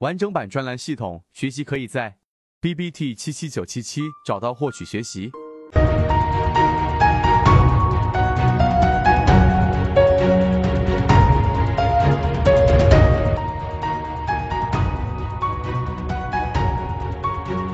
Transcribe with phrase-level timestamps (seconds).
[0.00, 2.16] 完整版专栏系统学习可以在
[2.58, 5.30] B B T 七七九七七找到获取学习。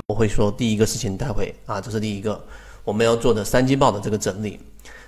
[0.09, 2.45] 我会说第一个事情，待会啊，这是第一个
[2.83, 4.59] 我们要做的三季报的这个整理。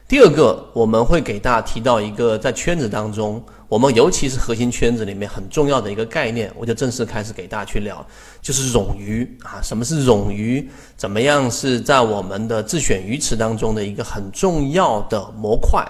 [0.08, 8.02] 第二个，我们会给大家提到一个在圈子当中，我们尤其是核心圈子里面很重要的一个概念，我就正式开始给大家去聊，
[8.40, 9.60] 就是冗余啊。
[9.62, 10.66] 什么是冗余？
[10.96, 15.86] 怎么样是在我们的自选鱼池当中的一个很重要的模块？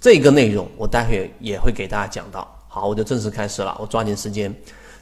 [0.00, 2.44] 这个内容我待会也会给大家讲到。
[2.66, 4.52] 好，我就正式开始了，我抓紧时间。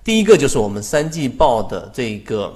[0.04, 2.52] 第一个就是我们三季报的这个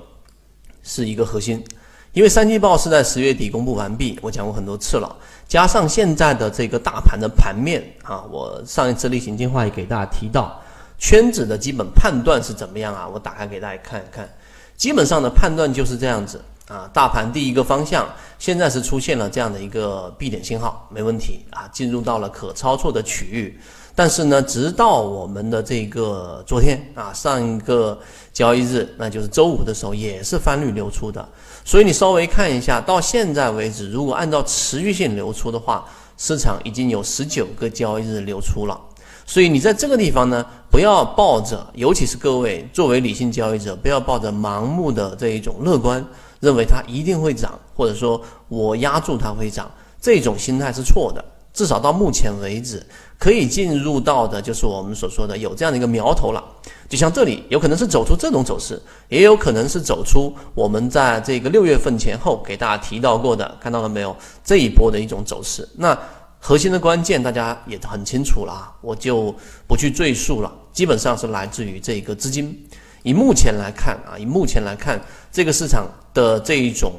[0.83, 1.65] 是一个核心。
[2.13, 5.17] 因为三季报是在十月底公布完毕，我讲过很多次了。
[5.49, 10.61] 加上现在的这个大盘的盘面啊，我上一次例行电话也给大家提到，
[10.99, 13.09] 圈子的基本判断是怎么样啊？
[13.09, 14.29] 我打开给大家看一看，
[14.77, 16.89] 基本上的判断就是这样子啊。
[16.93, 18.07] 大盘第一个方向
[18.39, 23.59] 现在是出现了这样的一个 B 点信号，没问题啊，进入到了可操作的区域。
[23.95, 27.99] 但是呢，直到我们的这个昨天啊，上一个
[28.33, 31.27] 交易日，那就是周五的时候，也是翻绿流出的。
[31.65, 35.85] 所以你稍微看一下，到现在为止，如果按照持续性流出的话，
[36.17, 38.81] 市场已经有十九个交易日流出了。
[39.27, 46.05] 所以你在这个地方呢，不要抱着，尤其是各位作为理性交易者，不要抱着盲目的这一种乐观，
[46.41, 51.25] 认为它一定会涨，或者说我压住它会涨，这种心态是错的。
[51.53, 52.85] 至少到目前为止，
[53.19, 56.43] 可以进入到的就是我们所说的有这样的一个苗头了。
[56.89, 65.69] 就像这里有可能是走出这种走势，也有可能是走出我们在这个六月份前后给大家提到过的，看到了没有这一波的一种走势。
[65.77, 65.99] 那
[66.39, 69.35] 核心的关键大家也很清楚了啊，我就
[69.67, 70.53] 不去赘述了。
[70.73, 72.67] 基本上是来自于这个资金。
[73.03, 75.01] 以目前来看啊，以目前来看，
[75.31, 76.93] 这个市场的这一种。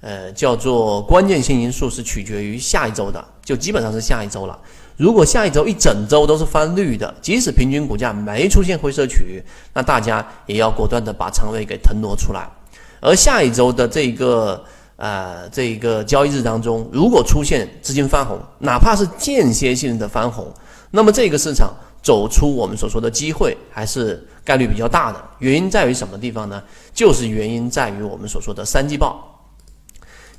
[0.00, 4.58] 呃，叫做关键性因素是取决于下一周的，就基本上是下一周了。
[4.96, 9.42] 如果下一周一整周都是翻绿的，即使平均股价没出现灰色区域，
[9.74, 12.48] 那大家也要果断的把仓位给腾挪出来。
[13.00, 14.62] 而下一周的这个
[14.96, 20.46] 呃这个交易日当中，如果出现资金翻红，哪怕是间歇性的翻红，
[20.90, 21.72] 那么这个市场
[22.02, 25.22] 走出我们所说的机会还是概率比较大的。
[25.38, 26.62] 原因在于什么地方呢？
[26.92, 29.29] 就是原因在于我们所说的三季报。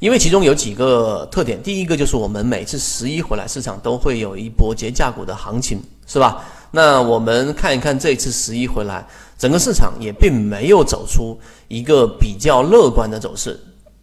[0.01, 6.43] 因为其中有几个特点，第一个就是我们每次十一回来，市场都会有一波节假股的行情，是吧？
[6.71, 9.07] 那我们看一看这次十一回来，
[9.37, 13.59] 整个市场也并没有走出一个比较乐观的走势，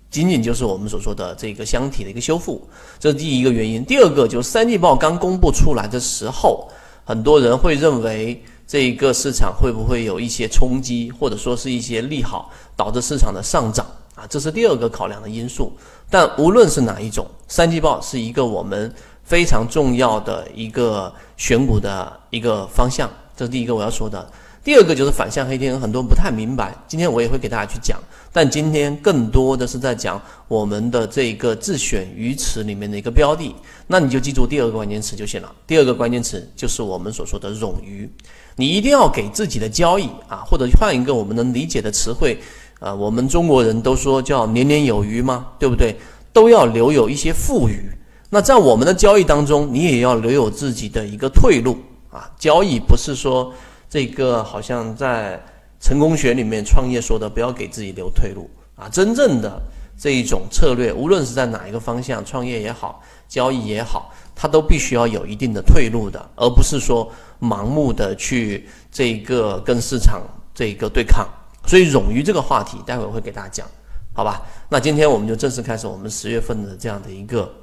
[0.08, 2.64] 仅仅就是我们所说的这个箱体的一个修复，
[3.00, 3.84] 这是第一个原因。
[3.84, 6.68] 第二个就是三季报刚公布出来的时候，
[7.04, 13.84] 很多人会认为这一个市场会不会有一些冲击，或者说是一些利好，导致市场的上涨。
[14.18, 15.72] 啊，这是第二个考量的因素。
[16.10, 18.92] 但无论是哪一种，三季报是一个我们
[19.22, 23.08] 非常重要的一个选股的一个方向。
[23.36, 24.28] 这是第一个我要说的。
[24.64, 26.74] 第二个就是反向黑天鹅，很多人不太明白。
[26.86, 27.98] 今天我也会给大家去讲，
[28.32, 33.54] 但今天更多的是在讲我们的这个自选鱼池里面的一个标的。
[33.86, 35.50] 那你就记住第二个关键词就行了。
[35.66, 38.10] 第二个关键词就是我们所说的冗余。
[38.56, 42.38] 你一定要给自己的交易啊，或者换一个我们能理解的词汇。
[42.78, 45.48] 啊，我们中国人都说叫年年有余嘛？
[45.58, 45.96] 对不对？
[46.32, 47.90] 都要留有一些富余。
[48.30, 51.78] 那在我们的交易当中，你也要留有自己的一个退路
[52.10, 52.30] 啊。
[52.38, 53.52] 交易不是说
[53.88, 55.42] 这个，好像在
[55.80, 58.88] 成功学里面创业说的，不要给自己留退路啊。
[58.88, 59.60] 真正的
[59.98, 70.22] 这一种策略，无论是在哪一个方向，创业也好，交易也好，它都必须要有一定的退路的，而不是说盲目的去这个跟市场
[70.54, 71.26] 这个对抗。
[71.68, 73.66] 所以冗余这个话题，待会儿会给大家讲，
[74.14, 74.40] 好吧？
[74.70, 77.54] 那今天我们就正式开始我们十月份的这样的一个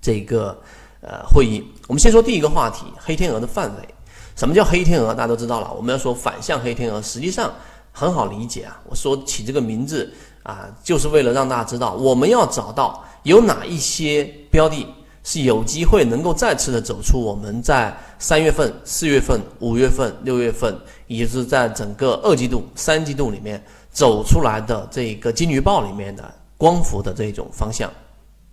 [0.00, 0.60] 这个
[1.00, 1.64] 呃会议。
[1.86, 3.88] 我们先说第一个话题，黑天鹅的范围。
[4.34, 5.14] 什么叫黑天鹅？
[5.14, 5.72] 大家都知道了。
[5.72, 7.52] 我们要说反向黑天鹅，实际上
[7.92, 8.80] 很好理解啊。
[8.88, 10.12] 我说起这个名字
[10.42, 14.84] 啊，就是为了让大家知道，我们要找到有哪一些标的。
[15.30, 20.74] 是有机会能够再次的走出我们在三月份、四月份、五月份、六月份，
[21.06, 26.24] 也就是在整个二季度、三季度里面走出来的这个金鱼报里面的
[26.56, 27.92] 光伏的这种方向。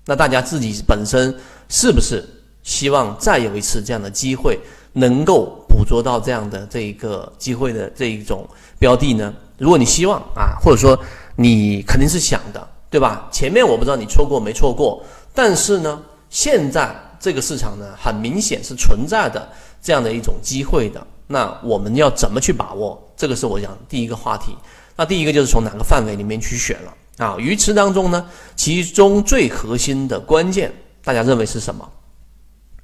[0.04, 1.34] 那大家自己本身
[1.70, 2.28] 是不是
[2.64, 4.60] 希望再有一次这样的机会，
[4.92, 8.46] 能够捕捉到这样的这一个机会的这一种
[8.78, 9.34] 标的呢？
[9.58, 11.00] 如果你希望啊，或者说
[11.38, 13.30] 你肯定是想的，对吧？
[13.32, 15.02] 前面我不知道你错过没错过，
[15.34, 16.02] 但是呢？
[16.30, 19.48] 现在这个市场呢，很明显是存在的
[19.82, 23.02] 这样的一种机会的那我们要怎么去把握？
[23.18, 24.56] 这个是我讲第一个话题。
[24.96, 27.36] 那第一个就是从哪个范围里面去选了啊？
[27.38, 30.74] 鱼池当中呢，其中最核心的关键，
[31.04, 31.90] 大家认为是什么？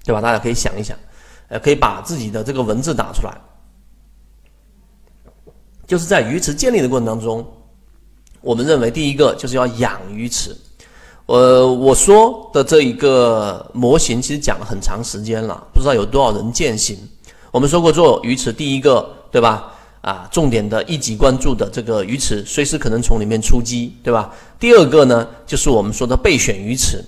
[0.03, 0.19] 对吧？
[0.19, 0.97] 大家可以想一想，
[1.49, 3.33] 呃，可以把自己的这个文字打出来。
[5.85, 7.45] 就是在鱼池建立的过程当中，
[8.41, 10.57] 我们认为第一个就是要养鱼池。
[11.31, 16.97] 呃，我说的这一个模型其实讲了很长时间了，不知道有多少人践行。
[17.51, 19.71] 我们说过做鱼池，第一个对吧？
[20.01, 24.29] 啊，重点的一级关注的这个鱼池，随时可能从里面出击，对吧？
[24.59, 27.01] 第二个呢，就是我们说的备选鱼池，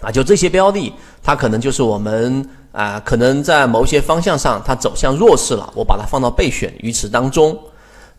[0.00, 0.92] 啊，就这些标的，
[1.22, 7.56] 它可能就是我们啊，可能在某些方向上它走向弱势了，我把它放到备选鱼池当中。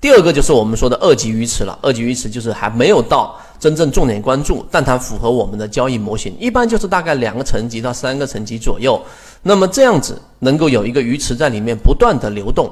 [0.05, 9.01] 第二个就是我们说的二级鱼池了，二级鱼池就是还没有到真正重点关注，但它符合我们的交易模型，一般就是大概两个层级到三个层级左右。
[9.41, 12.71] 那么这样子能够有一个鱼池在里面不断的流动。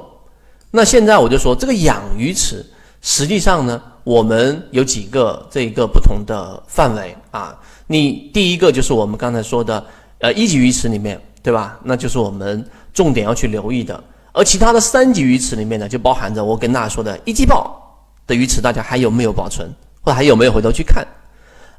[0.70, 2.64] 那现在我就说，这个养鱼池
[3.00, 7.58] 实际上呢，我们有几个这个不同的范围啊。
[7.88, 9.84] 你第一个就是我们刚才说的，
[10.20, 11.80] 呃，一级鱼池里面，对吧？
[11.82, 14.00] 那就是我们重点要去留意的。
[14.34, 17.80] 而其他的三级鱼池里面呢，就包含着我跟大家说的一季报
[18.26, 19.72] 的鱼池，大家还有没有保存，
[20.02, 21.06] 或者还有没有回头去看？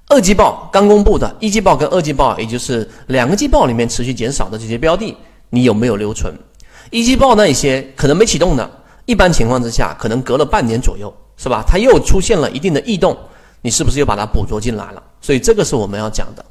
[0.08, 5.16] 二季报刚公布的一季报跟二季报，也就是两个季报里面持续减少的这些标的，
[5.50, 6.34] 你有没有留存？
[6.92, 8.70] 一季报那一些可能没启动的。
[9.06, 11.64] 一般情况之下，可能隔了半年左右，是吧？
[11.68, 13.16] 它又出现了一定的异动，
[13.62, 15.04] 你是不是又把它捕捉进来了？
[15.22, 16.46] 所以这个是我们要讲的。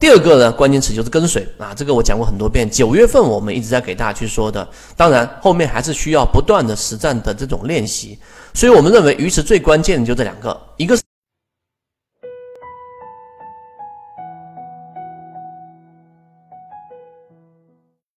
[0.00, 2.68] 第二个呢，关键词就是跟随啊，这个我讲过很多遍。
[2.68, 8.18] 九月份我们一直在给大家去说的，当然后面还是需要不断的实战的这种练习。
[8.52, 11.02] 所以我们认为鱼池最关键的就这两个，一个是